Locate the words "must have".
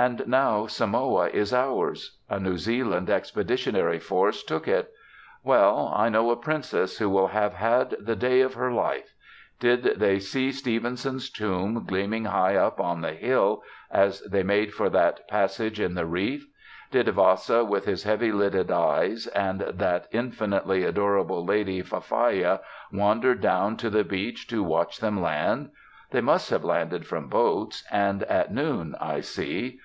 26.20-26.64